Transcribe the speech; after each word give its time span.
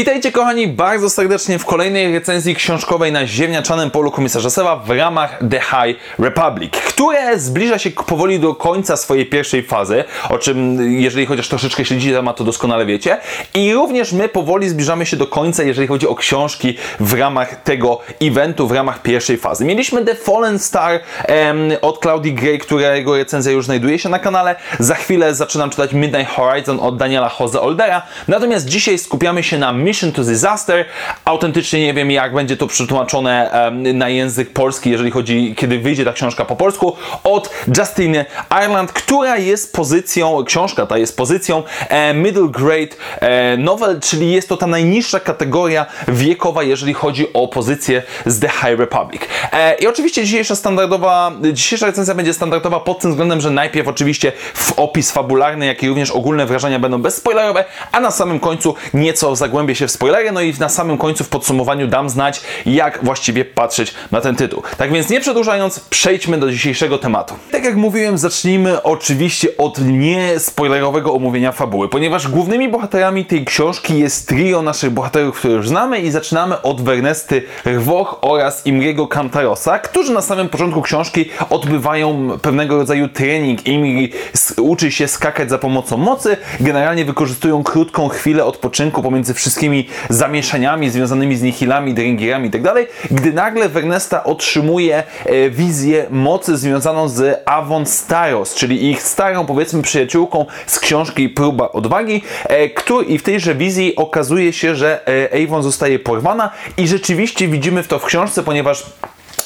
Witajcie 0.00 0.32
kochani 0.32 0.68
bardzo 0.68 1.10
serdecznie 1.10 1.58
w 1.58 1.64
kolejnej 1.64 2.12
recenzji 2.12 2.54
książkowej 2.54 3.12
na 3.12 3.26
ziemniaczanym 3.26 3.90
polu 3.90 4.10
komisarza 4.10 4.50
Sewa 4.50 4.76
w 4.76 4.90
ramach 4.90 5.38
The 5.50 5.60
High 5.60 5.96
Republic, 6.18 6.72
które 6.72 7.38
zbliża 7.38 7.78
się 7.78 7.90
powoli 7.90 8.40
do 8.40 8.54
końca 8.54 8.96
swojej 8.96 9.26
pierwszej 9.26 9.62
fazy, 9.62 10.04
o 10.28 10.38
czym 10.38 10.82
jeżeli 11.00 11.26
chociaż 11.26 11.48
troszeczkę 11.48 11.84
śledzicie 11.84 12.14
temat, 12.14 12.36
to 12.36 12.44
doskonale 12.44 12.86
wiecie. 12.86 13.18
I 13.54 13.74
również 13.74 14.12
my 14.12 14.28
powoli 14.28 14.68
zbliżamy 14.68 15.06
się 15.06 15.16
do 15.16 15.26
końca, 15.26 15.62
jeżeli 15.62 15.86
chodzi 15.86 16.08
o 16.08 16.14
książki 16.14 16.76
w 17.00 17.12
ramach 17.12 17.62
tego 17.62 18.00
eventu, 18.22 18.66
w 18.66 18.72
ramach 18.72 19.02
pierwszej 19.02 19.36
fazy. 19.36 19.64
Mieliśmy 19.64 20.04
The 20.04 20.14
Fallen 20.14 20.58
Star 20.58 21.00
em, 21.24 21.72
od 21.82 22.02
Claudii 22.02 22.34
Gray, 22.34 22.58
którego 22.58 23.16
recenzja 23.16 23.52
już 23.52 23.64
znajduje 23.64 23.98
się 23.98 24.08
na 24.08 24.18
kanale. 24.18 24.56
Za 24.78 24.94
chwilę 24.94 25.34
zaczynam 25.34 25.70
czytać 25.70 25.92
Midnight 25.92 26.34
Horizon 26.34 26.80
od 26.80 26.96
Daniela 26.96 27.30
Jose 27.40 27.60
Oldera. 27.60 28.02
Natomiast 28.28 28.66
dzisiaj 28.66 28.98
skupiamy 28.98 29.42
się 29.42 29.58
na 29.58 29.85
Mission 29.86 30.12
to 30.12 30.22
Disaster. 30.24 30.84
Autentycznie 31.24 31.80
nie 31.80 31.94
wiem, 31.94 32.10
jak 32.10 32.34
będzie 32.34 32.56
to 32.56 32.66
przetłumaczone 32.66 33.50
um, 33.64 33.98
na 33.98 34.08
język 34.08 34.52
polski, 34.52 34.90
jeżeli 34.90 35.10
chodzi, 35.10 35.54
kiedy 35.56 35.78
wyjdzie 35.78 36.04
ta 36.04 36.12
książka 36.12 36.44
po 36.44 36.56
polsku, 36.56 36.96
od 37.24 37.50
Justiny 37.78 38.24
Ireland, 38.50 38.92
która 38.92 39.36
jest 39.36 39.72
pozycją, 39.72 40.44
książka 40.44 40.86
ta 40.86 40.98
jest 40.98 41.16
pozycją 41.16 41.62
e, 41.88 42.14
middle 42.14 42.48
grade 42.48 42.96
e, 43.20 43.56
novel, 43.56 44.00
czyli 44.00 44.32
jest 44.32 44.48
to 44.48 44.56
ta 44.56 44.66
najniższa 44.66 45.20
kategoria 45.20 45.86
wiekowa, 46.08 46.62
jeżeli 46.62 46.94
chodzi 46.94 47.32
o 47.32 47.48
pozycję 47.48 48.02
z 48.26 48.40
The 48.40 48.48
High 48.48 48.78
Republic. 48.78 49.22
E, 49.52 49.74
I 49.74 49.86
oczywiście 49.86 50.24
dzisiejsza 50.24 50.56
standardowa, 50.56 51.32
dzisiejsza 51.52 51.86
recenzja 51.86 52.14
będzie 52.14 52.34
standardowa 52.34 52.80
pod 52.80 52.98
tym 52.98 53.10
względem, 53.10 53.40
że 53.40 53.50
najpierw 53.50 53.88
oczywiście 53.88 54.32
w 54.54 54.72
opis 54.78 55.10
fabularny, 55.10 55.66
jak 55.66 55.82
i 55.82 55.88
również 55.88 56.10
ogólne 56.10 56.46
wrażenia 56.46 56.78
będą 56.78 57.02
bezspoilerowe, 57.02 57.64
a 57.92 58.00
na 58.00 58.10
samym 58.10 58.40
końcu 58.40 58.74
nieco 58.94 59.36
zagłębię 59.36 59.75
się 59.76 59.86
w 59.86 59.90
spoilery, 59.90 60.32
no 60.32 60.40
i 60.40 60.54
na 60.60 60.68
samym 60.68 60.98
końcu 60.98 61.24
w 61.24 61.28
podsumowaniu 61.28 61.86
dam 61.86 62.10
znać, 62.10 62.40
jak 62.66 63.04
właściwie 63.04 63.44
patrzeć 63.44 63.94
na 64.10 64.20
ten 64.20 64.36
tytuł. 64.36 64.62
Tak 64.78 64.92
więc 64.92 65.10
nie 65.10 65.20
przedłużając, 65.20 65.80
przejdźmy 65.80 66.38
do 66.38 66.50
dzisiejszego 66.50 66.98
tematu. 66.98 67.34
Tak 67.52 67.64
jak 67.64 67.76
mówiłem, 67.76 68.18
zacznijmy 68.18 68.82
oczywiście 68.82 69.48
od 69.58 69.78
niespoilerowego 69.78 71.14
omówienia 71.14 71.52
fabuły, 71.52 71.88
ponieważ 71.88 72.28
głównymi 72.28 72.68
bohaterami 72.68 73.24
tej 73.24 73.44
książki 73.44 73.98
jest 73.98 74.28
trio 74.28 74.62
naszych 74.62 74.90
bohaterów, 74.90 75.38
które 75.38 75.54
już 75.54 75.68
znamy 75.68 75.98
i 75.98 76.10
zaczynamy 76.10 76.62
od 76.62 76.80
Wernesty 76.80 77.42
Rwoch 77.66 78.18
oraz 78.20 78.66
Imriego 78.66 79.08
Kantarosa, 79.08 79.78
którzy 79.78 80.12
na 80.12 80.22
samym 80.22 80.48
początku 80.48 80.82
książki 80.82 81.24
odbywają 81.50 82.38
pewnego 82.42 82.76
rodzaju 82.76 83.08
trening. 83.08 83.66
Imri 83.66 84.12
uczy 84.60 84.92
się 84.92 85.08
skakać 85.08 85.50
za 85.50 85.58
pomocą 85.58 85.96
mocy, 85.96 86.36
generalnie 86.60 87.04
wykorzystują 87.04 87.62
krótką 87.62 88.08
chwilę 88.08 88.44
odpoczynku 88.44 89.02
pomiędzy 89.02 89.34
wszystkimi 89.34 89.65
zamieszaniami 90.10 90.90
związanymi 90.90 91.36
z 91.36 91.42
nihilami, 91.42 91.94
dringierami 91.94 92.46
itd., 92.46 92.72
tak 92.74 92.86
gdy 93.10 93.32
nagle 93.32 93.68
Wernesta 93.68 94.24
otrzymuje 94.24 95.02
e, 95.24 95.50
wizję 95.50 96.06
mocy 96.10 96.56
związaną 96.56 97.08
z 97.08 97.42
Avon 97.46 97.86
Staros, 97.86 98.54
czyli 98.54 98.90
ich 98.90 99.02
starą, 99.02 99.46
powiedzmy, 99.46 99.82
przyjaciółką 99.82 100.46
z 100.66 100.78
książki 100.78 101.28
Próba 101.28 101.68
Odwagi, 101.72 102.22
e, 102.44 102.68
który, 102.68 103.06
i 103.06 103.18
w 103.18 103.22
tejże 103.22 103.54
wizji 103.54 103.96
okazuje 103.96 104.52
się, 104.52 104.74
że 104.74 105.08
e, 105.08 105.44
Avon 105.44 105.62
zostaje 105.62 105.98
porwana 105.98 106.50
i 106.76 106.88
rzeczywiście 106.88 107.48
widzimy 107.48 107.82
w 107.82 107.88
to 107.88 107.98
w 107.98 108.04
książce, 108.04 108.42
ponieważ 108.42 108.86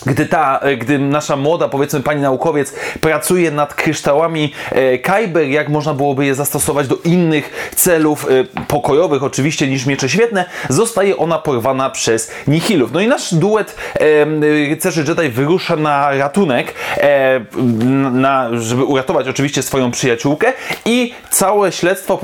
gdy 0.07 0.27
ta, 0.27 0.59
e, 0.59 0.77
gdy 0.77 0.99
nasza 0.99 1.37
młoda, 1.37 1.69
powiedzmy 1.69 2.01
pani 2.01 2.23
naukowiec 2.23 2.75
pracuje 3.01 3.51
nad 3.51 3.75
kryształami 3.75 4.53
e, 4.71 4.99
Kyber, 4.99 5.47
jak 5.49 5.69
można 5.69 5.95
byłoby 5.95 6.27
je 6.27 6.35
zastosować 6.35 6.89
do 6.89 6.97
innych 7.05 7.73
celów 7.77 8.27
e, 8.31 8.65
pokojowych, 8.65 9.23
oczywiście 9.23 9.67
niż 9.67 9.87
miecze 9.87 10.09
świetne, 10.09 10.45
zostaje 10.69 11.17
ona 11.17 11.39
porwana 11.39 11.91
przez 11.91 12.31
Nihilów. 12.47 12.93
No 12.93 13.01
i 13.01 13.07
nasz 13.07 13.35
duet 13.35 13.77
e, 13.95 14.25
rycerzy 14.69 15.05
Jedi 15.09 15.29
wyrusza 15.29 15.77
na 15.77 16.11
ratunek, 16.11 16.75
e, 16.97 17.41
na, 18.13 18.49
żeby 18.59 18.85
uratować 18.85 19.29
oczywiście 19.29 19.63
swoją 19.63 19.91
przyjaciółkę 19.91 20.53
i 20.85 21.15
całe 21.31 21.73
śledztwo 21.73 22.19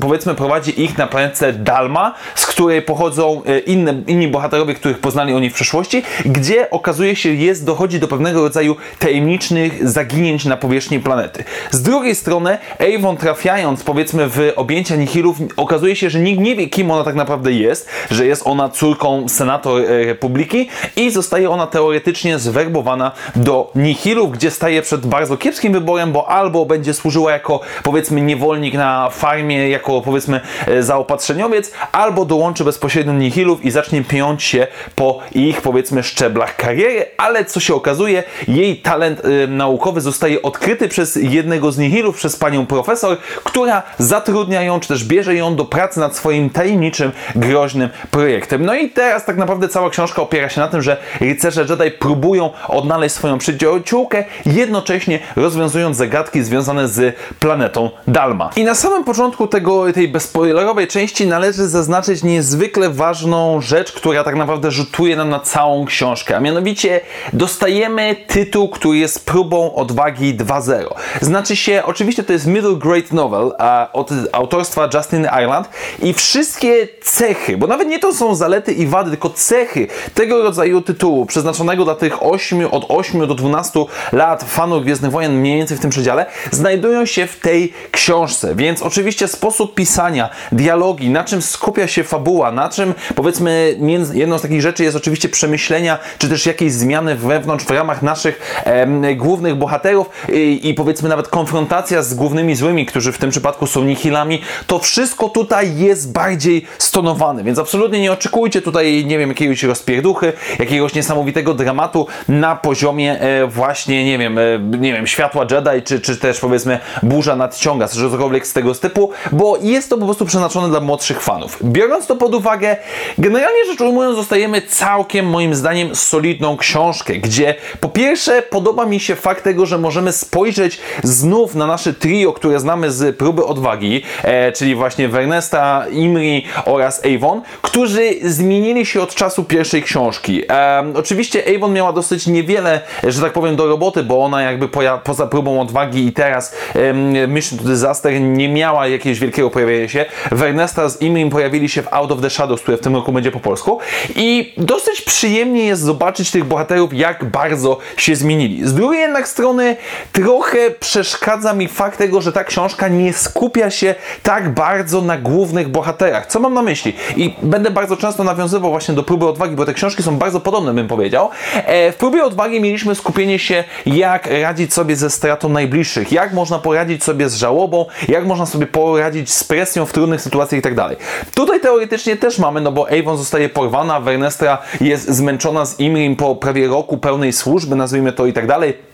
powiedzmy 0.00 0.34
prowadzi 0.34 0.82
ich 0.82 0.98
na 0.98 1.06
planetę 1.06 1.52
Dalma, 1.52 2.14
z 2.34 2.46
której 2.46 2.82
pochodzą 2.82 3.42
inne, 3.66 4.02
inni 4.06 4.28
bohaterowie, 4.28 4.74
których 4.74 4.98
poznali 4.98 5.34
oni 5.34 5.50
w 5.50 5.54
przeszłości, 5.54 6.02
gdzie 6.24 6.70
okazuje 6.70 7.16
się 7.16 7.21
się 7.22 7.34
jest, 7.34 7.64
dochodzi 7.64 8.00
do 8.00 8.08
pewnego 8.08 8.40
rodzaju 8.40 8.76
tajemniczych 8.98 9.88
zaginięć 9.88 10.44
na 10.44 10.56
powierzchni 10.56 11.00
planety. 11.00 11.44
Z 11.70 11.82
drugiej 11.82 12.14
strony, 12.14 12.58
Avon 12.96 13.16
trafiając 13.16 13.82
powiedzmy 13.82 14.28
w 14.28 14.52
objęcia 14.56 14.96
Nihilów, 14.96 15.36
okazuje 15.56 15.96
się, 15.96 16.10
że 16.10 16.20
nikt 16.20 16.40
nie 16.40 16.56
wie, 16.56 16.66
kim 16.66 16.90
ona 16.90 17.04
tak 17.04 17.14
naprawdę 17.14 17.52
jest, 17.52 17.88
że 18.10 18.26
jest 18.26 18.42
ona 18.44 18.68
córką 18.68 19.28
senator 19.28 19.80
e, 19.80 20.04
Republiki 20.04 20.68
i 20.96 21.10
zostaje 21.10 21.50
ona 21.50 21.66
teoretycznie 21.66 22.38
zwerbowana 22.38 23.12
do 23.36 23.70
Nihilów, 23.74 24.32
gdzie 24.32 24.50
staje 24.50 24.82
przed 24.82 25.06
bardzo 25.06 25.36
kiepskim 25.36 25.72
wyborem, 25.72 26.12
bo 26.12 26.28
albo 26.28 26.66
będzie 26.66 26.94
służyła 26.94 27.32
jako 27.32 27.60
powiedzmy 27.82 28.20
niewolnik 28.20 28.74
na 28.74 29.10
farmie, 29.10 29.68
jako 29.68 30.00
powiedzmy 30.00 30.40
e, 30.66 30.82
zaopatrzeniowiec, 30.82 31.72
albo 31.92 32.24
dołączy 32.24 32.64
bezpośrednio 32.64 33.12
Nihilów 33.12 33.64
i 33.64 33.70
zacznie 33.70 34.04
piąć 34.04 34.42
się 34.42 34.66
po 34.96 35.18
ich 35.32 35.62
powiedzmy 35.62 36.02
szczeblach 36.02 36.56
kariery, 36.56 37.06
ale 37.16 37.44
co 37.44 37.60
się 37.60 37.74
okazuje, 37.74 38.22
jej 38.48 38.76
talent 38.76 39.24
y, 39.24 39.48
naukowy 39.48 40.00
zostaje 40.00 40.42
odkryty 40.42 40.88
przez 40.88 41.16
jednego 41.16 41.72
z 41.72 41.78
nihilów, 41.78 42.16
przez 42.16 42.36
panią 42.36 42.66
profesor, 42.66 43.18
która 43.44 43.82
zatrudnia 43.98 44.62
ją, 44.62 44.80
czy 44.80 44.88
też 44.88 45.04
bierze 45.04 45.34
ją 45.34 45.56
do 45.56 45.64
pracy 45.64 46.00
nad 46.00 46.16
swoim 46.16 46.50
tajemniczym, 46.50 47.12
groźnym 47.36 47.88
projektem. 48.10 48.64
No 48.64 48.74
i 48.74 48.90
teraz 48.90 49.24
tak 49.24 49.36
naprawdę 49.36 49.68
cała 49.68 49.90
książka 49.90 50.22
opiera 50.22 50.48
się 50.48 50.60
na 50.60 50.68
tym, 50.68 50.82
że 50.82 50.96
rycerze 51.20 51.66
Jedi 51.68 51.90
próbują 51.90 52.50
odnaleźć 52.68 53.14
swoją 53.14 53.38
przyjaciółkę, 53.38 54.24
jednocześnie 54.46 55.18
rozwiązując 55.36 55.96
zagadki 55.96 56.42
związane 56.42 56.88
z 56.88 57.16
planetą 57.40 57.90
Dalma. 58.06 58.50
I 58.56 58.64
na 58.64 58.74
samym 58.74 59.04
początku 59.04 59.46
tego, 59.46 59.92
tej 59.92 60.08
bezspoilerowej 60.08 60.88
części 60.88 61.26
należy 61.26 61.68
zaznaczyć 61.68 62.22
niezwykle 62.22 62.90
ważną 62.90 63.60
rzecz, 63.60 63.92
która 63.92 64.24
tak 64.24 64.36
naprawdę 64.36 64.70
rzutuje 64.70 65.16
nam 65.16 65.30
na 65.30 65.40
całą 65.40 65.84
książkę, 65.84 66.36
a 66.36 66.40
mianowicie 66.40 67.00
dostajemy 67.32 68.16
tytuł, 68.26 68.68
który 68.68 68.98
jest 68.98 69.26
próbą 69.26 69.74
odwagi 69.74 70.34
2.0. 70.34 70.86
Znaczy 71.20 71.56
się, 71.56 71.82
oczywiście 71.86 72.22
to 72.22 72.32
jest 72.32 72.46
middle 72.46 72.74
grade 72.74 73.06
novel 73.12 73.52
a, 73.58 73.88
od 73.92 74.10
autorstwa 74.32 74.88
Justin 74.94 75.24
Ireland 75.24 75.68
i 76.02 76.12
wszystkie 76.12 76.88
cechy, 77.02 77.56
bo 77.56 77.66
nawet 77.66 77.88
nie 77.88 77.98
to 77.98 78.14
są 78.14 78.34
zalety 78.34 78.72
i 78.72 78.86
wady, 78.86 79.10
tylko 79.10 79.30
cechy 79.30 79.86
tego 80.14 80.42
rodzaju 80.42 80.80
tytułu 80.80 81.26
przeznaczonego 81.26 81.84
dla 81.84 81.94
tych 81.94 82.22
8, 82.22 82.66
od 82.70 82.84
8 82.88 83.26
do 83.26 83.34
12 83.34 83.84
lat 84.12 84.44
fanów 84.44 84.82
Gwiezdnych 84.82 85.10
Wojen 85.10 85.40
mniej 85.40 85.56
więcej 85.56 85.76
w 85.76 85.80
tym 85.80 85.90
przedziale, 85.90 86.26
znajdują 86.50 87.06
się 87.06 87.26
w 87.26 87.36
tej 87.36 87.72
książce. 87.90 88.54
Więc 88.54 88.82
oczywiście 88.82 89.28
sposób 89.28 89.74
pisania, 89.74 90.30
dialogi, 90.52 91.10
na 91.10 91.24
czym 91.24 91.42
skupia 91.42 91.86
się 91.88 92.04
fabuła, 92.04 92.52
na 92.52 92.68
czym 92.68 92.94
powiedzmy 93.14 93.76
jedną 94.12 94.38
z 94.38 94.42
takich 94.42 94.62
rzeczy 94.62 94.84
jest 94.84 94.96
oczywiście 94.96 95.28
przemyślenia, 95.28 95.98
czy 96.18 96.28
też 96.28 96.46
jakieś 96.46 96.72
zmiany 96.72 96.91
zmiany 96.92 97.14
wewnątrz, 97.14 97.64
w 97.64 97.70
ramach 97.70 98.02
naszych 98.02 98.62
e, 98.64 99.14
głównych 99.14 99.54
bohaterów 99.54 100.10
i, 100.32 100.68
i, 100.68 100.74
powiedzmy 100.74 101.08
nawet 101.08 101.28
konfrontacja 101.28 102.02
z 102.02 102.14
głównymi 102.14 102.54
złymi, 102.54 102.86
którzy 102.86 103.12
w 103.12 103.18
tym 103.18 103.30
przypadku 103.30 103.66
są 103.66 103.84
nihilami, 103.84 104.42
to 104.66 104.78
wszystko 104.78 105.28
tutaj 105.28 105.76
jest 105.76 106.12
bardziej 106.12 106.66
stonowane, 106.78 107.44
więc 107.44 107.58
absolutnie 107.58 108.00
nie 108.00 108.12
oczekujcie 108.12 108.62
tutaj, 108.62 109.04
nie 109.06 109.18
wiem, 109.18 109.28
jakiegoś 109.28 109.62
rozpierduchy, 109.62 110.32
jakiegoś 110.58 110.94
niesamowitego 110.94 111.54
dramatu 111.54 112.06
na 112.28 112.56
poziomie 112.56 113.20
e, 113.20 113.46
właśnie, 113.46 114.04
nie 114.04 114.18
wiem, 114.18 114.38
e, 114.38 114.42
nie 114.78 114.92
wiem, 114.92 115.06
światła 115.06 115.46
Jedi, 115.50 115.82
czy, 115.84 116.00
czy 116.00 116.16
też 116.16 116.40
powiedzmy 116.40 116.78
burza 117.02 117.36
nadciąga, 117.36 117.88
czy 117.88 118.10
cokolwiek 118.10 118.46
z 118.46 118.52
tego 118.52 118.74
typu, 118.74 119.10
bo 119.32 119.58
jest 119.62 119.90
to 119.90 119.98
po 119.98 120.04
prostu 120.04 120.26
przeznaczone 120.26 120.68
dla 120.68 120.80
młodszych 120.80 121.22
fanów. 121.22 121.58
Biorąc 121.64 122.06
to 122.06 122.16
pod 122.16 122.34
uwagę, 122.34 122.76
generalnie 123.18 123.64
rzecz 123.66 123.80
ujmując, 123.80 124.16
zostajemy 124.16 124.62
całkiem 124.62 125.26
moim 125.26 125.54
zdaniem 125.54 125.94
solidną 125.94 126.56
książką, 126.56 126.71
książkę, 126.72 127.14
gdzie 127.14 127.54
po 127.80 127.88
pierwsze 127.88 128.42
podoba 128.42 128.86
mi 128.86 129.00
się 129.00 129.16
fakt 129.16 129.44
tego, 129.44 129.66
że 129.66 129.78
możemy 129.78 130.12
spojrzeć 130.12 130.80
znów 131.02 131.54
na 131.54 131.66
nasze 131.66 131.94
trio, 131.94 132.32
które 132.32 132.60
znamy 132.60 132.92
z 132.92 133.16
próby 133.16 133.44
odwagi, 133.44 134.02
e, 134.22 134.52
czyli 134.52 134.74
właśnie 134.74 135.08
Wernesta, 135.08 135.84
Imri 135.90 136.44
oraz 136.64 137.02
Avon, 137.06 137.42
którzy 137.62 138.10
zmienili 138.22 138.86
się 138.86 139.02
od 139.02 139.14
czasu 139.14 139.44
pierwszej 139.44 139.82
książki. 139.82 140.42
E, 140.50 140.84
oczywiście 140.94 141.42
Avon 141.56 141.72
miała 141.72 141.92
dosyć 141.92 142.26
niewiele, 142.26 142.80
że 143.04 143.20
tak 143.20 143.32
powiem, 143.32 143.56
do 143.56 143.66
roboty, 143.66 144.02
bo 144.02 144.24
ona 144.24 144.42
jakby 144.42 144.68
poza 145.04 145.26
próbą 145.26 145.60
odwagi 145.60 146.06
i 146.06 146.12
teraz 146.12 146.54
e, 146.74 147.28
Mission 147.28 147.58
to 147.58 147.64
Disaster 147.64 148.20
nie 148.20 148.48
miała 148.48 148.88
jakiegoś 148.88 149.20
wielkiego 149.20 149.50
pojawienia 149.50 149.88
się. 149.88 150.04
Wernesta 150.30 150.88
z 150.88 151.02
Imrim 151.02 151.30
pojawili 151.30 151.68
się 151.68 151.82
w 151.82 151.92
Out 151.92 152.12
of 152.12 152.20
the 152.20 152.30
Shadows, 152.30 152.62
które 152.62 152.76
w 152.76 152.80
tym 152.80 152.94
roku 152.94 153.12
będzie 153.12 153.30
po 153.30 153.40
polsku 153.40 153.78
i 154.16 154.52
dosyć 154.56 155.00
przyjemnie 155.02 155.64
jest 155.64 155.82
zobaczyć 155.82 156.30
tych 156.30 156.44
bohaterów 156.44 156.61
bohaterów, 156.62 156.94
jak 156.94 157.24
bardzo 157.24 157.78
się 157.96 158.16
zmienili. 158.16 158.68
Z 158.68 158.74
drugiej 158.74 159.00
jednak 159.00 159.28
strony 159.28 159.76
trochę 160.12 160.70
przeszkadza 160.70 161.52
mi 161.52 161.68
fakt 161.68 161.98
tego, 161.98 162.20
że 162.20 162.32
ta 162.32 162.44
książka 162.44 162.88
nie 162.88 163.12
skupia 163.12 163.70
się 163.70 163.94
tak 164.22 164.54
bardzo 164.54 165.00
na 165.00 165.18
głównych 165.18 165.68
bohaterach. 165.68 166.26
Co 166.26 166.40
mam 166.40 166.54
na 166.54 166.62
myśli? 166.62 166.94
I 167.16 167.34
będę 167.42 167.70
bardzo 167.70 167.96
często 167.96 168.24
nawiązywał 168.24 168.70
właśnie 168.70 168.94
do 168.94 169.02
próby 169.02 169.26
odwagi, 169.26 169.56
bo 169.56 169.64
te 169.64 169.74
książki 169.74 170.02
są 170.02 170.16
bardzo 170.16 170.40
podobne, 170.40 170.74
bym 170.74 170.88
powiedział. 170.88 171.30
E, 171.54 171.92
w 171.92 171.96
próbie 171.96 172.24
odwagi 172.24 172.60
mieliśmy 172.60 172.94
skupienie 172.94 173.38
się, 173.38 173.64
jak 173.86 174.26
radzić 174.42 174.74
sobie 174.74 174.96
ze 174.96 175.10
stratą 175.10 175.48
najbliższych, 175.48 176.12
jak 176.12 176.32
można 176.32 176.58
poradzić 176.58 177.04
sobie 177.04 177.28
z 177.28 177.34
żałobą, 177.34 177.86
jak 178.08 178.26
można 178.26 178.46
sobie 178.46 178.66
poradzić 178.66 179.32
z 179.32 179.44
presją 179.44 179.86
w 179.86 179.92
trudnych 179.92 180.20
sytuacjach 180.20 180.58
i 180.58 180.62
tak 180.62 180.74
dalej. 180.74 180.96
Tutaj 181.34 181.60
teoretycznie 181.60 182.16
też 182.16 182.38
mamy, 182.38 182.60
no 182.60 182.72
bo 182.72 182.86
Avon 182.90 183.16
zostaje 183.16 183.48
porwana, 183.48 184.00
Vernestra 184.00 184.58
jest 184.80 185.10
zmęczona 185.10 185.66
z 185.66 185.80
Imrim 185.80 186.16
po 186.16 186.36
prawie 186.36 186.51
roku 186.58 186.98
pełnej 186.98 187.32
służby, 187.32 187.76
nazwijmy 187.76 188.12
to 188.12 188.26
i 188.26 188.32
tak 188.32 188.46
dalej 188.46 188.91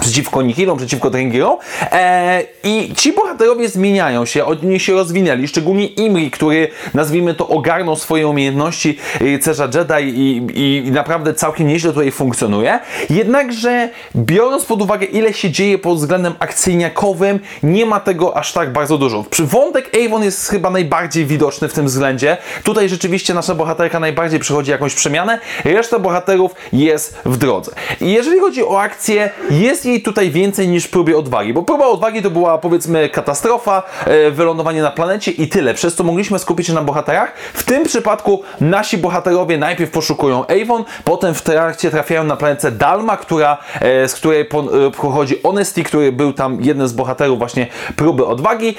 przeciwko 0.00 0.42
Nihilom, 0.42 0.78
przeciwko 0.78 1.10
Drengirom 1.10 1.56
e, 1.82 2.42
i 2.64 2.94
ci 2.96 3.12
bohaterowie 3.12 3.68
zmieniają 3.68 4.26
się, 4.26 4.44
oni 4.44 4.80
się 4.80 4.92
rozwinęli, 4.92 5.48
szczególnie 5.48 5.86
Imri, 5.86 6.30
który 6.30 6.68
nazwijmy 6.94 7.34
to 7.34 7.48
ogarnął 7.48 7.96
swoje 7.96 8.28
umiejętności 8.28 8.98
rycerza 9.20 9.68
Jedi 9.74 10.18
i, 10.18 10.42
i 10.54 10.90
naprawdę 10.90 11.34
całkiem 11.34 11.68
nieźle 11.68 11.92
tutaj 11.92 12.10
funkcjonuje, 12.10 12.80
jednakże 13.10 13.88
biorąc 14.16 14.64
pod 14.64 14.82
uwagę 14.82 15.06
ile 15.06 15.32
się 15.32 15.50
dzieje 15.50 15.78
pod 15.78 15.98
względem 15.98 16.34
akcyjniakowym, 16.38 17.40
nie 17.62 17.86
ma 17.86 18.00
tego 18.00 18.36
aż 18.36 18.52
tak 18.52 18.72
bardzo 18.72 18.98
dużo. 18.98 19.24
Przy 19.30 19.44
wątek 19.44 19.90
Avon 20.06 20.24
jest 20.24 20.48
chyba 20.48 20.70
najbardziej 20.70 21.26
widoczny 21.26 21.68
w 21.68 21.72
tym 21.72 21.86
względzie, 21.86 22.36
tutaj 22.64 22.88
rzeczywiście 22.88 23.34
nasza 23.34 23.54
bohaterka 23.54 24.00
najbardziej 24.00 24.40
przychodzi 24.40 24.70
jakąś 24.70 24.94
przemianę, 24.94 25.38
reszta 25.64 25.98
bohaterów 25.98 26.54
jest 26.72 27.16
w 27.24 27.36
drodze. 27.36 27.72
I 28.00 28.12
jeżeli 28.12 28.40
chodzi 28.40 28.64
o 28.64 28.80
akcję, 28.80 29.30
jest 29.50 29.87
jej 29.88 30.02
tutaj 30.02 30.30
więcej 30.30 30.68
niż 30.68 30.88
próbie 30.88 31.18
odwagi, 31.18 31.52
bo 31.52 31.62
próba 31.62 31.86
odwagi 31.86 32.22
to 32.22 32.30
była 32.30 32.58
powiedzmy 32.58 33.08
katastrofa, 33.08 33.82
e, 34.04 34.30
wylądowanie 34.30 34.82
na 34.82 34.90
planecie 34.90 35.30
i 35.30 35.48
tyle, 35.48 35.74
przez 35.74 35.94
co 35.94 36.04
mogliśmy 36.04 36.38
skupić 36.38 36.66
się 36.66 36.72
na 36.72 36.82
bohaterach. 36.82 37.32
W 37.54 37.64
tym 37.64 37.84
przypadku 37.84 38.42
nasi 38.60 38.98
bohaterowie 38.98 39.58
najpierw 39.58 39.90
poszukują 39.90 40.44
Avon, 40.46 40.84
potem 41.04 41.34
w 41.34 41.42
trakcie 41.42 41.90
trafiają 41.90 42.24
na 42.24 42.36
planetę 42.36 42.72
Dalma, 42.72 43.16
która, 43.16 43.58
e, 43.80 44.08
z 44.08 44.14
której 44.14 44.40
e, 44.40 44.44
pochodzi 44.90 45.40
Honesty, 45.42 45.82
który 45.82 46.12
był 46.12 46.32
tam 46.32 46.58
jednym 46.60 46.88
z 46.88 46.92
bohaterów 46.92 47.38
właśnie 47.38 47.66
próby 47.96 48.26
odwagi 48.26 48.74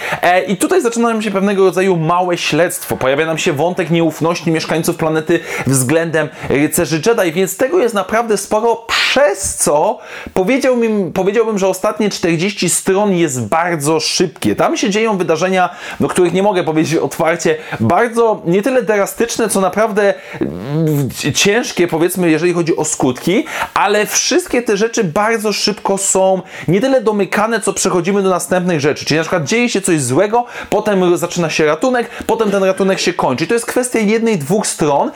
i 0.47 0.57
tutaj 0.57 0.81
zaczynają 0.81 1.21
się 1.21 1.31
pewnego 1.31 1.65
rodzaju 1.65 1.97
małe 1.97 2.37
śledztwo. 2.37 2.97
Pojawia 2.97 3.25
nam 3.25 3.37
się 3.37 3.53
wątek 3.53 3.89
nieufności 3.89 4.51
mieszkańców 4.51 4.95
planety 4.95 5.39
względem 5.67 6.29
rycerzy 6.49 7.01
Jedi, 7.05 7.31
więc 7.31 7.57
tego 7.57 7.79
jest 7.79 7.95
naprawdę 7.95 8.37
sporo, 8.37 8.75
przez 8.87 9.55
co 9.55 9.99
powiedziałbym 11.13 11.59
że 11.59 11.67
ostatnie 11.67 12.09
40 12.09 12.69
stron 12.69 13.13
jest 13.13 13.47
bardzo 13.47 13.99
szybkie. 13.99 14.55
Tam 14.55 14.77
się 14.77 14.89
dzieją 14.89 15.17
wydarzenia, 15.17 15.69
do 15.99 16.07
których 16.07 16.33
nie 16.33 16.43
mogę 16.43 16.63
powiedzieć 16.63 16.95
otwarcie, 16.95 17.57
bardzo 17.79 18.41
nie 18.45 18.61
tyle 18.61 18.83
drastyczne, 18.83 19.49
co 19.49 19.61
naprawdę 19.61 20.13
mm, 20.41 21.09
ciężkie, 21.35 21.87
powiedzmy, 21.87 22.31
jeżeli 22.31 22.53
chodzi 22.53 22.77
o 22.77 22.85
skutki, 22.85 23.45
ale 23.73 24.05
wszystkie 24.05 24.61
te 24.61 24.77
rzeczy 24.77 25.03
bardzo 25.03 25.53
szybko 25.53 25.97
są 25.97 26.41
nie 26.67 26.81
tyle 26.81 27.01
domykane, 27.01 27.61
co 27.61 27.73
przechodzimy 27.73 28.23
do 28.23 28.29
następnych 28.29 28.79
rzeczy. 28.79 29.05
Czyli 29.05 29.17
na 29.17 29.23
przykład 29.23 29.43
dzieje 29.43 29.69
się 29.69 29.81
coś 29.81 30.01
złego, 30.01 30.45
potem 30.69 31.17
zaczyna 31.17 31.49
się 31.49 31.65
ratunek, 31.65 32.09
potem 32.27 32.51
ten 32.51 32.63
ratunek 32.63 32.99
się 32.99 33.13
kończy. 33.13 33.47
To 33.47 33.53
jest 33.53 33.65
kwestia 33.65 33.99
jednej, 33.99 34.37
dwóch 34.37 34.67
stron, 34.67 35.11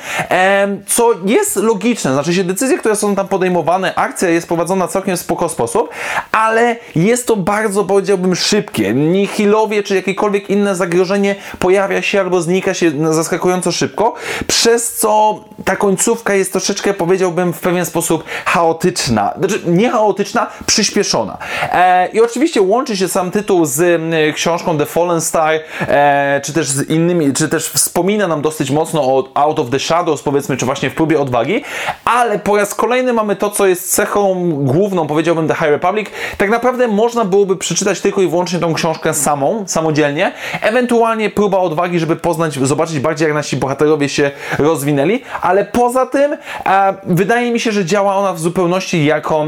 co 0.87 1.11
jest 1.25 1.55
logiczne. 1.55 2.13
Znaczy 2.13 2.33
się 2.33 2.43
decyzje, 2.43 2.77
które 2.77 2.95
są 2.95 3.15
tam 3.15 3.27
podejmowane, 3.27 3.95
akcja 3.95 4.29
jest 4.29 4.47
prowadzona 4.47 4.87
całkiem 4.87 5.17
spoko 5.17 5.49
sposób, 5.49 5.62
sposób, 5.67 5.89
ale 6.31 6.75
jest 6.95 7.27
to 7.27 7.35
bardzo, 7.35 7.83
powiedziałbym, 7.83 8.35
szybkie. 8.35 8.93
Nihilowie 8.93 9.83
czy 9.83 9.95
jakiekolwiek 9.95 10.49
inne 10.49 10.75
zagrożenie 10.75 11.35
pojawia 11.59 12.01
się 12.01 12.19
albo 12.19 12.41
znika 12.41 12.73
się 12.73 13.13
zaskakująco 13.13 13.71
szybko, 13.71 14.13
przez 14.47 14.93
co 14.93 15.39
ta 15.65 15.75
końcówka 15.75 16.33
jest 16.33 16.51
troszeczkę, 16.51 16.93
powiedziałbym, 16.93 17.53
w 17.53 17.59
pewien 17.59 17.85
sposób 17.85 18.23
chaotyczna. 18.45 19.33
Znaczy, 19.39 19.61
nie 19.65 19.89
chaotyczna, 19.89 20.47
przyspieszona. 20.65 21.37
E, 21.71 22.07
I 22.07 22.21
oczywiście 22.21 22.61
łączy 22.61 22.97
się 22.97 23.07
sam 23.07 23.31
tytuł 23.31 23.65
z 23.65 23.81
e, 23.81 24.33
książką 24.33 24.77
The 24.77 24.85
Fallen 24.85 25.21
Star, 25.21 25.53
e, 25.81 26.41
czy 26.43 26.53
też 26.53 26.67
z 26.67 26.89
innymi, 26.89 27.33
czy 27.33 27.49
też 27.49 27.69
wspomina 27.69 28.27
nam 28.27 28.41
dosyć 28.41 28.71
mocno 28.71 29.01
o 29.01 29.29
Out 29.33 29.59
of 29.59 29.69
the 29.69 29.79
Shadows, 29.79 30.21
powiedzmy, 30.21 30.57
czy 30.57 30.65
właśnie 30.65 30.89
w 30.89 30.95
próbie 30.95 31.19
odwagi, 31.19 31.63
ale 32.05 32.39
po 32.39 32.57
raz 32.57 32.75
kolejny 32.75 33.13
mamy 33.13 33.35
to, 33.35 33.49
co 33.49 33.67
jest 33.67 33.95
cechą 33.95 34.49
główną, 34.53 35.07
powiedziałbym, 35.07 35.47
The 35.53 35.65
High 35.65 35.71
Republic, 35.71 36.07
tak 36.37 36.49
naprawdę 36.49 36.87
można 36.87 37.25
byłoby 37.25 37.57
przeczytać 37.57 38.01
tylko 38.01 38.21
i 38.21 38.27
wyłącznie 38.27 38.59
tą 38.59 38.73
książkę 38.73 39.13
samą, 39.13 39.63
samodzielnie, 39.67 40.31
ewentualnie 40.61 41.29
próba 41.29 41.57
odwagi, 41.57 41.99
żeby 41.99 42.15
poznać, 42.15 42.53
zobaczyć 42.53 42.99
bardziej 42.99 43.25
jak 43.25 43.33
nasi 43.35 43.57
bohaterowie 43.57 44.09
się 44.09 44.31
rozwinęli, 44.59 45.21
ale 45.41 45.65
poza 45.65 46.05
tym 46.05 46.33
e, 46.65 46.93
wydaje 47.03 47.51
mi 47.51 47.59
się, 47.59 47.71
że 47.71 47.85
działa 47.85 48.15
ona 48.15 48.33
w 48.33 48.39
zupełności 48.39 49.05
jako 49.05 49.45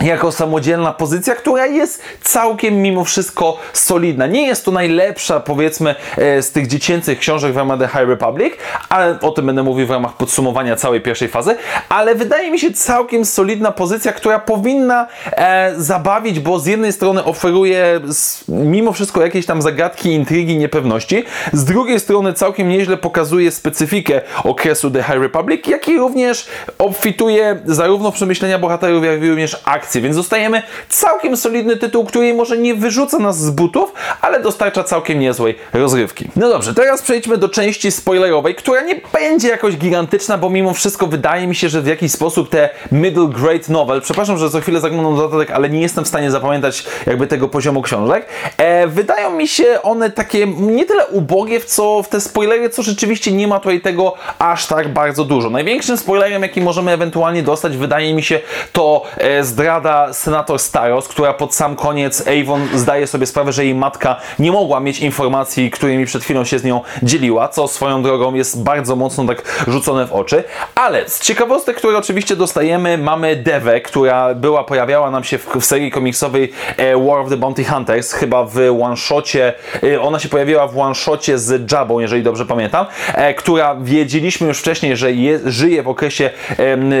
jako 0.00 0.32
samodzielna 0.32 0.92
pozycja, 0.92 1.34
która 1.34 1.66
jest 1.66 2.02
całkiem 2.22 2.82
mimo 2.82 3.04
wszystko 3.04 3.58
solidna. 3.72 4.26
Nie 4.26 4.46
jest 4.46 4.64
to 4.64 4.70
najlepsza, 4.70 5.40
powiedzmy, 5.40 5.94
e, 6.16 6.42
z 6.42 6.52
tych 6.52 6.66
dziecięcych 6.66 7.18
książek 7.18 7.52
w 7.52 7.56
ramach 7.56 7.78
The 7.78 7.88
High 7.88 8.08
Republic, 8.08 8.54
ale 8.88 9.20
o 9.20 9.30
tym 9.30 9.46
będę 9.46 9.62
mówił 9.62 9.86
w 9.86 9.90
ramach 9.90 10.16
podsumowania 10.16 10.76
całej 10.76 11.00
pierwszej 11.00 11.28
fazy, 11.28 11.56
ale 11.88 12.14
wydaje 12.14 12.50
mi 12.50 12.58
się 12.58 12.72
całkiem 12.72 13.24
solidna 13.24 13.72
pozycja, 13.72 14.12
która 14.12 14.38
powinna 14.38 15.06
e, 15.32 15.74
zabawić, 15.76 16.40
bo 16.40 16.58
z 16.58 16.66
jednej 16.66 16.92
strony 16.92 17.24
oferuje 17.24 18.00
z, 18.08 18.44
mimo 18.48 18.92
wszystko 18.92 19.22
jakieś 19.22 19.46
tam 19.46 19.62
zagadki, 19.62 20.12
intrygi, 20.12 20.56
niepewności, 20.56 21.24
z 21.52 21.64
drugiej 21.64 22.00
strony 22.00 22.32
całkiem 22.32 22.68
nieźle 22.68 22.96
pokazuje 22.96 23.50
specyfikę 23.50 24.20
okresu 24.44 24.90
The 24.90 25.02
High 25.02 25.22
Republic, 25.22 25.66
jak 25.66 25.88
i 25.88 25.98
również 25.98 26.48
obfituje 26.78 27.58
zarówno 27.64 28.12
przemyślenia 28.12 28.58
bohaterów, 28.58 29.04
jak 29.04 29.22
i 29.22 29.28
również 29.28 29.60
akcji 29.64 29.81
akcję, 29.82 30.00
więc 30.00 30.16
dostajemy 30.16 30.62
całkiem 30.88 31.36
solidny 31.36 31.76
tytuł, 31.76 32.04
który 32.04 32.34
może 32.34 32.58
nie 32.58 32.74
wyrzuca 32.74 33.18
nas 33.18 33.38
z 33.38 33.50
butów, 33.50 33.92
ale 34.20 34.40
dostarcza 34.40 34.84
całkiem 34.84 35.18
niezłej 35.18 35.58
rozrywki. 35.72 36.28
No 36.36 36.48
dobrze, 36.48 36.74
teraz 36.74 37.02
przejdźmy 37.02 37.38
do 37.38 37.48
części 37.48 37.92
spoilerowej, 37.92 38.54
która 38.54 38.80
nie 38.82 39.00
będzie 39.12 39.48
jakoś 39.48 39.76
gigantyczna, 39.76 40.38
bo 40.38 40.50
mimo 40.50 40.74
wszystko 40.74 41.06
wydaje 41.06 41.46
mi 41.46 41.54
się, 41.54 41.68
że 41.68 41.82
w 41.82 41.86
jakiś 41.86 42.12
sposób 42.12 42.50
te 42.50 42.70
middle 42.92 43.28
grade 43.28 43.68
novel, 43.68 44.00
przepraszam, 44.00 44.38
że 44.38 44.48
za 44.48 44.60
chwilę 44.60 44.80
zaglądam 44.80 45.16
do 45.16 45.28
dodatek, 45.28 45.50
ale 45.50 45.68
nie 45.70 45.80
jestem 45.80 46.04
w 46.04 46.08
stanie 46.08 46.30
zapamiętać 46.30 46.84
jakby 47.06 47.26
tego 47.26 47.48
poziomu 47.48 47.82
książek, 47.82 48.26
e, 48.56 48.86
wydają 48.86 49.30
mi 49.30 49.48
się 49.48 49.82
one 49.82 50.10
takie 50.10 50.46
nie 50.46 50.84
tyle 50.84 51.06
ubogie, 51.06 51.60
w 51.60 51.64
co 51.64 52.02
w 52.02 52.08
te 52.08 52.20
spoilery, 52.20 52.70
co 52.70 52.82
rzeczywiście 52.82 53.32
nie 53.32 53.48
ma 53.48 53.58
tutaj 53.58 53.80
tego 53.80 54.14
aż 54.38 54.66
tak 54.66 54.88
bardzo 54.88 55.24
dużo. 55.24 55.50
Największym 55.50 55.96
spoilerem, 55.96 56.42
jaki 56.42 56.60
możemy 56.60 56.92
ewentualnie 56.92 57.42
dostać, 57.42 57.76
wydaje 57.76 58.14
mi 58.14 58.22
się, 58.22 58.40
to 58.72 59.02
e, 59.16 59.44
zdrada 59.72 60.12
senator 60.12 60.58
Staros, 60.58 61.08
która 61.08 61.34
pod 61.34 61.54
sam 61.54 61.76
koniec 61.76 62.24
Avon 62.28 62.68
zdaje 62.74 63.06
sobie 63.06 63.26
sprawę, 63.26 63.52
że 63.52 63.64
jej 63.64 63.74
matka 63.74 64.16
nie 64.38 64.52
mogła 64.52 64.80
mieć 64.80 65.00
informacji, 65.00 65.70
którymi 65.70 66.06
przed 66.06 66.22
chwilą 66.24 66.44
się 66.44 66.58
z 66.58 66.64
nią 66.64 66.80
dzieliła, 67.02 67.48
co 67.48 67.68
swoją 67.68 68.02
drogą 68.02 68.34
jest 68.34 68.62
bardzo 68.62 68.96
mocno 68.96 69.24
tak 69.24 69.64
rzucone 69.68 70.06
w 70.06 70.12
oczy. 70.12 70.44
Ale 70.74 71.08
z 71.08 71.20
ciekawostek, 71.20 71.76
które 71.76 71.98
oczywiście 71.98 72.36
dostajemy, 72.36 72.98
mamy 72.98 73.36
Devę, 73.36 73.80
która 73.80 74.34
była, 74.34 74.64
pojawiała 74.64 75.10
nam 75.10 75.24
się 75.24 75.38
w, 75.38 75.46
w 75.60 75.64
serii 75.64 75.90
komiksowej 75.90 76.52
e, 76.76 76.96
War 76.96 77.18
of 77.18 77.28
the 77.28 77.36
Bounty 77.36 77.64
Hunters, 77.64 78.12
chyba 78.12 78.44
w 78.44 78.58
one-shocie, 78.82 79.52
e, 79.82 80.00
ona 80.00 80.18
się 80.18 80.28
pojawiła 80.28 80.66
w 80.66 80.78
one-shocie 80.78 81.38
z 81.38 81.72
Jabą, 81.72 82.00
jeżeli 82.00 82.22
dobrze 82.22 82.46
pamiętam, 82.46 82.86
e, 83.14 83.34
która 83.34 83.76
wiedzieliśmy 83.80 84.48
już 84.48 84.58
wcześniej, 84.58 84.96
że 84.96 85.12
je, 85.12 85.40
żyje 85.44 85.82
w 85.82 85.88
okresie 85.88 86.30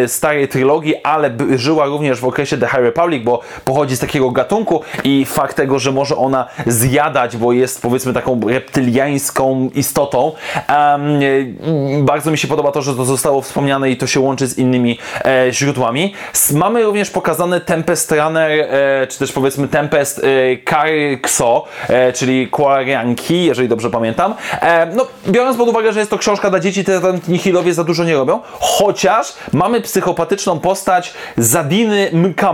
starej 0.06 0.48
trylogii, 0.48 0.94
ale 1.02 1.30
żyła 1.56 1.86
również 1.86 2.20
w 2.20 2.24
okresie 2.24 2.56
The 2.62 2.68
High 2.68 2.82
Republic, 2.82 3.24
bo 3.24 3.40
pochodzi 3.64 3.96
z 3.96 3.98
takiego 3.98 4.30
gatunku 4.30 4.80
i 5.04 5.24
fakt 5.24 5.56
tego, 5.56 5.78
że 5.78 5.92
może 5.92 6.16
ona 6.16 6.46
zjadać, 6.66 7.36
bo 7.36 7.52
jest 7.52 7.82
powiedzmy 7.82 8.12
taką 8.12 8.40
reptyliańską 8.48 9.70
istotą. 9.74 10.32
Um, 10.68 12.04
bardzo 12.04 12.30
mi 12.30 12.38
się 12.38 12.48
podoba 12.48 12.72
to, 12.72 12.82
że 12.82 12.94
to 12.94 13.04
zostało 13.04 13.42
wspomniane 13.42 13.90
i 13.90 13.96
to 13.96 14.06
się 14.06 14.20
łączy 14.20 14.46
z 14.46 14.58
innymi 14.58 14.98
e, 15.24 15.52
źródłami. 15.52 16.14
Mamy 16.52 16.82
również 16.82 17.10
pokazane 17.10 17.60
Tempest 17.60 18.12
Runner, 18.12 18.50
e, 18.50 19.06
czy 19.06 19.18
też 19.18 19.32
powiedzmy 19.32 19.68
Tempest 19.68 20.20
e, 20.24 20.56
Karkso, 20.56 21.64
e, 21.88 22.12
czyli 22.12 22.48
Kwarianki, 22.48 23.44
jeżeli 23.44 23.68
dobrze 23.68 23.90
pamiętam. 23.90 24.34
E, 24.60 24.86
no, 24.86 25.06
biorąc 25.28 25.56
pod 25.56 25.68
uwagę, 25.68 25.92
że 25.92 25.98
jest 25.98 26.10
to 26.10 26.18
książka 26.18 26.50
dla 26.50 26.60
dzieci, 26.60 26.84
te 26.84 27.00
Nihilowie 27.28 27.74
za 27.74 27.84
dużo 27.84 28.04
nie 28.04 28.14
robią, 28.14 28.40
chociaż 28.60 29.34
mamy 29.52 29.80
psychopatyczną 29.80 30.58
postać 30.58 31.14
Zadiny 31.36 32.10
Mkam 32.12 32.51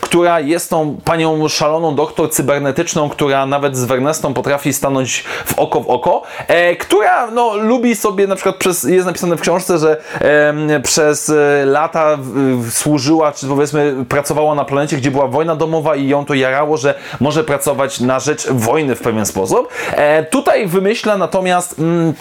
Która 0.00 0.40
jest 0.40 0.70
tą 0.70 0.96
panią 1.04 1.48
szaloną 1.48 1.94
doktor 1.94 2.30
cybernetyczną, 2.30 3.08
która 3.08 3.46
nawet 3.46 3.76
z 3.76 3.84
Wernestą 3.84 4.34
potrafi 4.34 4.72
stanąć 4.72 5.24
w 5.46 5.58
oko 5.58 5.80
w 5.80 5.88
oko, 5.88 6.22
e, 6.48 6.76
która 6.76 7.30
no, 7.30 7.56
lubi 7.56 7.96
sobie 7.96 8.26
na 8.26 8.34
przykład 8.34 8.56
przez, 8.56 8.84
jest 8.84 9.06
napisane 9.06 9.36
w 9.36 9.40
książce, 9.40 9.78
że 9.78 9.96
e, 10.20 10.80
przez 10.80 11.32
lata 11.64 12.16
w, 12.20 12.70
służyła, 12.70 13.32
czy 13.32 13.46
powiedzmy 13.46 14.04
pracowała 14.08 14.54
na 14.54 14.64
planecie, 14.64 14.96
gdzie 14.96 15.10
była 15.10 15.26
wojna 15.26 15.56
domowa 15.56 15.96
i 15.96 16.08
ją 16.08 16.24
to 16.24 16.34
jarało, 16.34 16.76
że 16.76 16.94
może 17.20 17.44
pracować 17.44 18.00
na 18.00 18.20
rzecz 18.20 18.48
wojny 18.48 18.94
w 18.94 19.00
pewien 19.00 19.26
sposób. 19.26 19.68
E, 19.92 20.24
tutaj 20.24 20.66
wymyśla 20.66 21.16
natomiast... 21.16 21.78
Mm, 21.78 22.14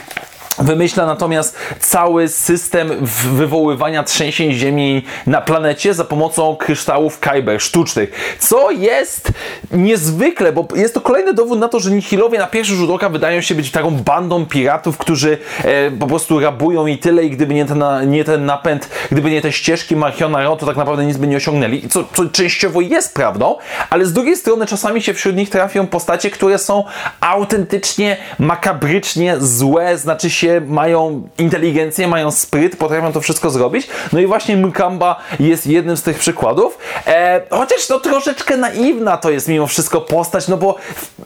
Wymyśla 0.59 1.05
natomiast 1.05 1.57
cały 1.79 2.27
system 2.27 2.89
wywoływania 3.31 4.03
trzęsień 4.03 4.51
ziemi 4.51 5.05
na 5.27 5.41
planecie 5.41 5.93
za 5.93 6.03
pomocą 6.03 6.55
kryształów 6.55 7.19
Kyber 7.19 7.61
sztucznych, 7.61 8.37
co 8.39 8.71
jest 8.71 9.31
niezwykle, 9.71 10.51
bo 10.51 10.67
jest 10.75 10.93
to 10.93 11.01
kolejny 11.01 11.33
dowód 11.33 11.59
na 11.59 11.67
to, 11.67 11.79
że 11.79 11.91
Nihilowie 11.91 12.39
na 12.39 12.47
pierwszy 12.47 12.75
rzut 12.75 12.89
oka 12.89 13.09
wydają 13.09 13.41
się 13.41 13.55
być 13.55 13.71
taką 13.71 13.91
bandą 13.91 14.45
piratów, 14.45 14.97
którzy 14.97 15.37
e, 15.63 15.91
po 15.91 16.07
prostu 16.07 16.39
rabują 16.39 16.87
i 16.87 16.97
tyle 16.97 17.25
i 17.25 17.29
gdyby 17.29 17.53
nie 17.53 17.65
ten, 17.65 17.83
nie 18.05 18.23
ten 18.23 18.45
napęd, 18.45 18.89
gdyby 19.11 19.31
nie 19.31 19.41
te 19.41 19.51
ścieżki 19.51 19.95
Marchiona 19.95 20.43
Ro, 20.43 20.55
to 20.55 20.65
tak 20.65 20.77
naprawdę 20.77 21.05
nic 21.05 21.17
by 21.17 21.27
nie 21.27 21.37
osiągnęli, 21.37 21.89
co, 21.89 22.03
co 22.13 22.25
częściowo 22.25 22.81
jest 22.81 23.13
prawdą, 23.13 23.55
ale 23.89 24.05
z 24.05 24.13
drugiej 24.13 24.35
strony 24.35 24.65
czasami 24.65 25.01
się 25.01 25.13
wśród 25.13 25.35
nich 25.35 25.49
trafią 25.49 25.87
postacie, 25.87 26.29
które 26.29 26.57
są 26.57 26.83
autentycznie 27.21 28.17
makabrycznie 28.39 29.35
złe, 29.39 29.97
znaczy 29.97 30.29
się 30.29 30.42
się, 30.43 30.61
mają 30.67 31.27
inteligencję, 31.37 32.07
mają 32.07 32.31
spryt, 32.31 32.75
potrafią 32.75 33.11
to 33.11 33.21
wszystko 33.21 33.49
zrobić. 33.49 33.87
No 34.13 34.19
i 34.19 34.25
właśnie 34.27 34.57
Mkamba 34.57 35.19
jest 35.39 35.67
jednym 35.67 35.97
z 35.97 36.03
tych 36.03 36.19
przykładów. 36.19 36.77
E, 37.07 37.41
chociaż 37.49 37.87
to 37.87 37.99
troszeczkę 37.99 38.57
naiwna 38.57 39.17
to 39.17 39.29
jest 39.29 39.47
mimo 39.47 39.67
wszystko 39.67 40.01
postać, 40.01 40.47
no 40.47 40.57
bo 40.57 40.75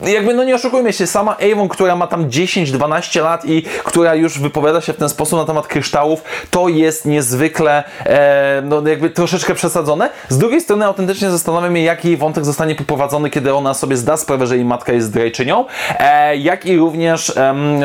jakby, 0.02 0.34
no 0.34 0.44
nie 0.44 0.54
oszukujmy 0.54 0.92
się, 0.92 1.06
sama 1.06 1.36
Avon, 1.52 1.68
która 1.68 1.96
ma 1.96 2.06
tam 2.06 2.28
10-12 2.28 3.22
lat 3.22 3.44
i 3.44 3.62
która 3.62 4.14
już 4.14 4.38
wypowiada 4.38 4.80
się 4.80 4.92
w 4.92 4.96
ten 4.96 5.08
sposób 5.08 5.38
na 5.38 5.44
temat 5.44 5.66
kryształów, 5.66 6.22
to 6.50 6.68
jest 6.68 7.06
niezwykle, 7.06 7.84
e, 8.06 8.62
no 8.64 8.88
jakby 8.88 9.10
troszeczkę 9.10 9.54
przesadzone. 9.54 10.10
Z 10.28 10.38
drugiej 10.38 10.60
strony 10.60 10.84
autentycznie 10.84 11.30
zastanawiam 11.30 11.76
się, 11.76 11.82
jaki 11.82 12.16
wątek 12.16 12.44
zostanie 12.44 12.74
poprowadzony, 12.74 13.30
kiedy 13.30 13.54
ona 13.54 13.74
sobie 13.74 13.96
zda 13.96 14.16
sprawę, 14.16 14.46
że 14.46 14.56
jej 14.56 14.64
matka 14.64 14.92
jest 14.92 15.06
zdrajczynią, 15.06 15.64
e, 15.98 16.36
jak 16.36 16.66
i 16.66 16.76
również 16.76 17.32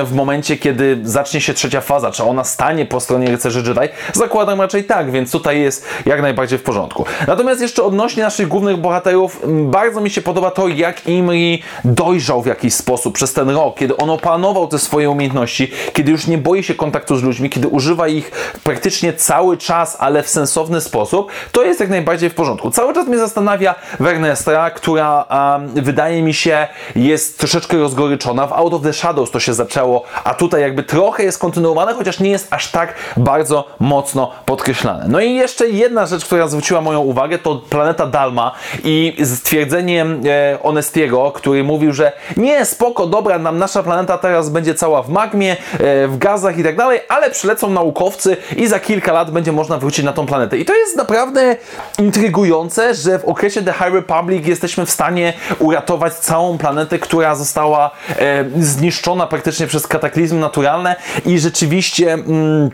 w 0.05 0.13
momencie, 0.13 0.57
kiedy 0.57 0.99
za 1.03 1.22
zacznie 1.23 1.41
się 1.41 1.53
trzecia 1.53 1.81
faza, 1.81 2.11
czy 2.11 2.23
ona 2.23 2.43
stanie 2.43 2.85
po 2.85 2.99
stronie 2.99 3.27
rycerzy 3.27 3.63
Jedi? 3.67 3.93
Zakładam 4.13 4.61
raczej 4.61 4.83
tak, 4.83 5.11
więc 5.11 5.31
tutaj 5.31 5.61
jest 5.61 5.85
jak 6.05 6.21
najbardziej 6.21 6.59
w 6.59 6.63
porządku. 6.63 7.05
Natomiast 7.27 7.61
jeszcze 7.61 7.83
odnośnie 7.83 8.23
naszych 8.23 8.47
głównych 8.47 8.77
bohaterów, 8.77 9.39
bardzo 9.47 10.01
mi 10.01 10.09
się 10.09 10.21
podoba 10.21 10.51
to, 10.51 10.67
jak 10.67 11.07
Imri 11.07 11.63
dojrzał 11.85 12.41
w 12.41 12.45
jakiś 12.45 12.73
sposób 12.73 13.15
przez 13.15 13.33
ten 13.33 13.49
rok, 13.49 13.77
kiedy 13.77 13.97
on 13.97 14.09
opanował 14.09 14.67
te 14.67 14.79
swoje 14.79 15.09
umiejętności, 15.09 15.71
kiedy 15.93 16.11
już 16.11 16.27
nie 16.27 16.37
boi 16.37 16.63
się 16.63 16.75
kontaktu 16.75 17.17
z 17.17 17.23
ludźmi, 17.23 17.49
kiedy 17.49 17.67
używa 17.67 18.07
ich 18.07 18.31
praktycznie 18.63 19.13
cały 19.13 19.57
czas, 19.57 19.97
ale 19.99 20.23
w 20.23 20.29
sensowny 20.29 20.81
sposób, 20.81 21.31
to 21.51 21.63
jest 21.63 21.79
jak 21.79 21.89
najbardziej 21.89 22.29
w 22.29 22.35
porządku. 22.35 22.71
Cały 22.71 22.93
czas 22.93 23.07
mnie 23.07 23.17
zastanawia 23.17 23.75
Wernestra, 23.99 24.71
która 24.71 25.25
um, 25.29 25.83
wydaje 25.83 26.21
mi 26.21 26.33
się 26.33 26.67
jest 26.95 27.39
troszeczkę 27.39 27.77
rozgoryczona. 27.77 28.47
W 28.47 28.53
Out 28.53 28.73
of 28.73 28.81
the 28.81 28.93
Shadows 28.93 29.31
to 29.31 29.39
się 29.39 29.53
zaczęło, 29.53 30.03
a 30.23 30.33
tutaj 30.33 30.61
jakby 30.61 30.83
trochę 30.83 31.12
trochę 31.13 31.23
jest 31.23 31.39
kontynuowane, 31.39 31.93
chociaż 31.93 32.19
nie 32.19 32.29
jest 32.29 32.47
aż 32.49 32.71
tak 32.71 32.93
bardzo 33.17 33.67
mocno 33.79 34.31
podkreślane. 34.45 35.05
No 35.07 35.19
i 35.19 35.35
jeszcze 35.35 35.69
jedna 35.69 36.05
rzecz, 36.05 36.25
która 36.25 36.47
zwróciła 36.47 36.81
moją 36.81 36.99
uwagę, 36.99 37.37
to 37.39 37.55
planeta 37.55 38.07
Dalma 38.07 38.51
i 38.83 39.15
stwierdzenie 39.23 40.05
e, 40.05 40.63
Onestiego, 40.63 41.31
który 41.31 41.63
mówił, 41.63 41.93
że 41.93 42.11
nie, 42.37 42.65
spoko, 42.65 43.07
dobra, 43.07 43.39
nam 43.39 43.57
nasza 43.57 43.83
planeta 43.83 44.17
teraz 44.17 44.49
będzie 44.49 44.75
cała 44.75 45.03
w 45.03 45.09
magmie, 45.09 45.51
e, 45.51 46.07
w 46.07 46.17
gazach 46.17 46.57
i 46.57 46.63
tak 46.63 46.77
dalej, 46.77 46.99
ale 47.09 47.31
przylecą 47.31 47.69
naukowcy 47.69 48.37
i 48.57 48.67
za 48.67 48.79
kilka 48.79 49.13
lat 49.13 49.31
będzie 49.31 49.51
można 49.51 49.77
wrócić 49.77 50.05
na 50.05 50.13
tą 50.13 50.25
planetę. 50.25 50.57
I 50.57 50.65
to 50.65 50.75
jest 50.75 50.95
naprawdę 50.95 51.55
intrygujące, 51.99 52.93
że 52.95 53.19
w 53.19 53.25
okresie 53.25 53.61
The 53.61 53.73
High 53.73 53.93
Republic 53.93 54.47
jesteśmy 54.47 54.85
w 54.85 54.91
stanie 54.91 55.33
uratować 55.59 56.13
całą 56.13 56.57
planetę, 56.57 56.99
która 56.99 57.35
została 57.35 57.91
e, 58.09 58.45
zniszczona 58.59 59.27
praktycznie 59.27 59.67
przez 59.67 59.87
kataklizmy 59.87 60.39
naturalne 60.39 60.95
i 61.25 61.39
rzeczywiście. 61.39 62.13
Mm, 62.13 62.69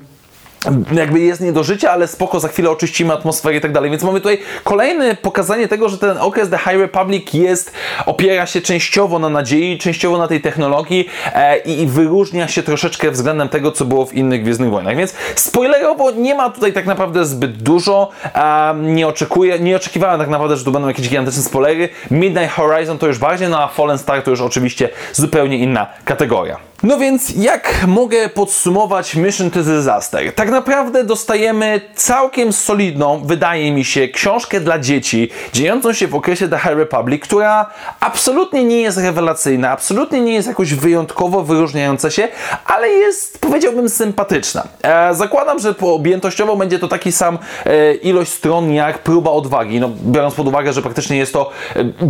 jakby 0.92 1.20
jest 1.20 1.42
nie 1.42 1.54
do 1.54 1.64
życia, 1.64 1.92
ale 1.92 2.08
spoko, 2.08 2.40
za 2.40 2.48
chwilę 2.48 2.70
oczyścimy 2.70 3.14
atmosferę 3.14 3.58
i 3.58 3.62
tak 3.62 3.72
dalej. 3.72 3.92
Więc 3.92 4.04
mamy 4.04 4.20
tutaj 4.20 4.40
kolejne 4.64 5.16
pokazanie 5.16 5.68
tego, 5.68 5.90
że 5.90 5.98
ten 5.98 6.18
okres 6.18 6.50
The 6.50 6.58
High 6.58 6.80
Republic 6.80 7.34
jest, 7.34 7.72
opiera 8.06 8.46
się 8.46 8.62
częściowo 8.62 9.20
na 9.20 9.30
nadziei, 9.30 9.78
częściowo 9.78 10.18
na 10.18 10.28
tej 10.28 10.42
technologii 10.42 11.10
e, 11.34 11.58
i, 11.58 11.88
wyróżnia 11.88 12.48
się 12.48 12.64
troszeczkę 12.64 13.12
względem 13.12 13.50
tego, 13.50 13.72
co 13.72 13.86
było 13.86 14.06
w 14.06 14.14
innych 14.14 14.44
Gwiezdnych 14.44 14.70
Wojnach. 14.70 14.96
Więc 14.96 15.14
spoilerowo 15.36 16.12
nie 16.12 16.36
ma 16.36 16.50
tutaj 16.50 16.74
tak 16.74 16.86
naprawdę 16.86 17.26
zbyt 17.26 17.64
dużo. 17.64 18.10
E, 18.36 18.76
nie 18.82 19.08
oczekuję, 19.08 19.60
nie 19.60 19.76
oczekiwałem 19.76 20.20
tak 20.20 20.30
naprawdę, 20.30 20.58
że 20.58 20.66
tu 20.66 20.72
będą 20.72 20.88
jakieś 20.88 21.10
gigantyczne 21.10 21.44
spoilery. 21.44 21.90
Midnight 22.12 22.52
Horizon 22.52 22.98
to 22.98 23.08
już 23.08 23.18
bardziej, 23.18 23.50
no 23.50 23.64
a 23.64 23.68
Fallen 23.68 23.98
Star 23.98 24.22
to 24.22 24.32
już 24.32 24.42
oczywiście 24.42 24.90
zupełnie 25.14 25.58
inna 25.58 25.88
kategoria. 26.06 26.69
No 26.84 26.98
więc 26.98 27.30
jak 27.36 27.86
mogę 27.88 28.30
podsumować 28.30 29.16
Mission 29.16 29.52
to 29.52 29.64
Disaster? 29.64 30.34
Tak 30.34 30.52
naprawdę 30.52 31.04
dostajemy 31.04 31.82
całkiem 31.96 32.54
solidną, 32.54 33.22
wydaje 33.26 33.72
mi 33.72 33.86
się, 33.86 34.08
książkę 34.08 34.60
dla 34.60 34.80
dzieci, 34.80 35.30
dziejącą 35.54 35.94
się 35.94 36.08
w 36.08 36.16
okresie 36.16 36.50
The 36.50 36.60
High 36.60 36.78
Republic, 36.78 37.24
która 37.24 37.66
absolutnie 38.00 38.64
nie 38.64 38.82
jest 38.82 38.98
rewelacyjna, 38.98 39.72
absolutnie 39.72 40.22
nie 40.22 40.34
jest 40.34 40.48
jakoś 40.48 40.74
wyjątkowo 40.74 41.44
wyróżniająca 41.44 42.12
się, 42.12 42.28
ale 42.66 42.90
jest, 42.90 43.40
powiedziałbym, 43.40 43.90
sympatyczna. 43.90 44.64
E, 44.84 45.16
zakładam, 45.16 45.60
że 45.60 45.74
po 45.74 45.94
objętościowo 45.94 46.56
będzie 46.56 46.80
to 46.80 46.88
taki 46.88 47.12
sam 47.12 47.38
e, 47.66 47.94
ilość 47.94 48.32
stron 48.32 48.72
jak 48.72 49.00
próba 49.00 49.32
odwagi, 49.32 49.80
no, 49.80 49.90
biorąc 50.04 50.34
pod 50.34 50.48
uwagę, 50.48 50.74
że 50.74 50.82
praktycznie 50.82 51.18
jest 51.18 51.34
to 51.34 51.52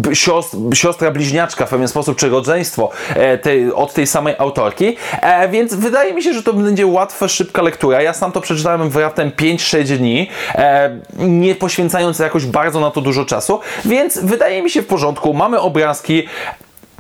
e, 0.10 0.16
siostra, 0.16 0.60
siostra 0.74 1.12
bliźniaczka 1.12 1.66
w 1.66 1.70
pewien 1.70 1.88
sposób, 1.88 2.18
czy 2.18 2.30
rodzeństwo 2.30 2.90
e, 3.16 3.76
od 3.76 3.94
tej 3.94 4.08
samej 4.08 4.36
autorzy 4.38 4.59
autorki, 4.60 4.98
e, 5.22 5.50
więc 5.50 5.76
wydaje 5.76 6.14
mi 6.14 6.24
się, 6.24 6.34
że 6.34 6.44
to 6.44 6.54
będzie 6.54 6.88
łatwa, 6.88 7.28
szybka 7.28 7.62
lektura. 7.62 8.02
Ja 8.02 8.14
sam 8.14 8.32
to 8.32 8.42
przeczytałem 8.42 8.90
w 8.90 8.96
raptem 8.96 9.32
5-6 9.32 9.98
dni, 9.98 10.30
e, 10.56 11.00
nie 11.18 11.56
poświęcając 11.56 12.20
jakoś 12.20 12.46
bardzo 12.46 12.80
na 12.80 12.92
to 12.92 13.02
dużo 13.02 13.26
czasu, 13.26 13.60
więc 13.86 14.20
wydaje 14.20 14.64
mi 14.64 14.70
się 14.70 14.82
w 14.82 14.88
porządku. 14.88 15.34
Mamy 15.34 15.60
obrazki, 15.60 16.28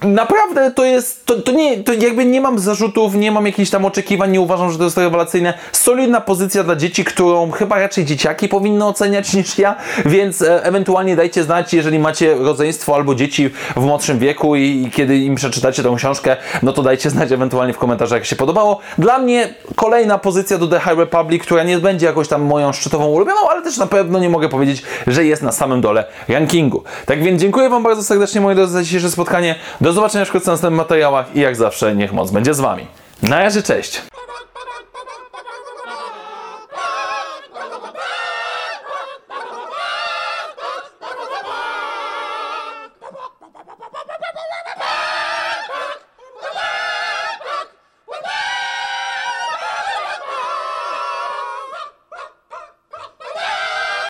Naprawdę 0.04 0.72
to 0.72 0.86
jest, 0.86 1.26
to, 1.26 1.42
to, 1.42 1.52
nie, 1.52 1.84
to 1.84 1.94
jakby 1.94 2.26
nie 2.26 2.42
mam 2.42 2.60
zarzutów, 2.60 3.16
nie 3.16 3.32
mam 3.32 3.46
jakichś 3.46 3.70
tam 3.70 3.86
oczekiwań, 3.86 4.32
nie 4.32 4.42
uważam, 4.42 4.72
że 4.72 4.78
to 4.78 4.84
jest 4.84 4.98
rewelacyjne. 4.98 5.54
Solidna 5.72 6.22
pozycja 6.22 6.64
dla 6.64 6.76
dzieci, 6.76 7.04
którą 7.04 7.52
chyba 7.52 7.80
raczej 7.80 8.06
dzieciaki 8.06 8.50
powinny 8.50 8.86
oceniać 8.86 9.34
niż 9.40 9.58
ja, 9.58 9.76
więc 10.06 10.42
e, 10.42 10.64
ewentualnie 10.64 11.16
dajcie 11.16 11.44
znać, 11.44 11.74
jeżeli 11.74 12.00
macie 12.00 12.36
rodzeństwo 12.36 12.96
albo 12.96 13.16
dzieci 13.16 13.50
w 13.76 13.86
młodszym 13.86 14.20
wieku 14.20 14.56
i, 14.56 14.62
i, 14.62 14.92
kiedy 14.92 15.18
im 15.18 15.36
przeczytacie 15.36 15.84
tą 15.84 15.96
książkę, 15.96 16.38
no 16.64 16.74
to 16.74 16.84
dajcie 16.84 17.10
znać 17.10 17.32
ewentualnie 17.32 17.74
w 17.74 17.78
komentarzach, 17.78 18.20
jak 18.20 18.26
się 18.26 18.36
podobało. 18.36 18.80
Dla 18.98 19.20
mnie 19.20 19.54
kolejna 19.76 20.18
pozycja 20.18 20.58
do 20.58 20.68
The 20.68 20.80
High 20.80 20.98
Republic, 20.98 21.44
która 21.44 21.64
nie 21.64 21.78
będzie 21.78 22.06
jakoś 22.06 22.28
tam 22.28 22.42
moją 22.42 22.74
szczytową 22.74 23.08
ulubioną, 23.08 23.40
ale 23.52 23.62
też 23.62 23.78
na 23.78 23.88
pewno 23.88 24.20
nie 24.20 24.30
mogę 24.30 24.50
powiedzieć, 24.50 24.84
że 25.08 25.26
jest 25.26 25.44
na 25.44 25.52
samym 25.52 25.82
dole 25.82 26.06
rankingu. 26.28 26.84
Tak 27.06 27.24
więc 27.24 27.42
dziękuję 27.42 27.70
Wam 27.70 27.84
bardzo 27.84 28.04
serdecznie, 28.04 28.42
moi 28.42 28.56
drodzy, 28.56 28.74
za 28.74 28.84
dzisiejsze 28.84 29.12
spotkanie. 29.12 29.56
Do 29.82 29.89
do 29.90 29.94
zobaczenia 29.94 30.26
wkrótce 30.26 30.52
w 30.52 30.54
następnych 30.54 30.78
materiałach 30.78 31.36
i 31.36 31.40
jak 31.40 31.56
zawsze 31.56 31.96
niech 31.96 32.14
moc 32.14 32.32
będzie 32.32 32.54
z 32.54 32.60
Wami. 32.60 32.88
Na 33.24 33.40
razie, 33.40 33.64
cześć! 33.64 34.02